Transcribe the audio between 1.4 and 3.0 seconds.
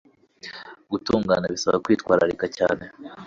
bisaba kwitwararika cyane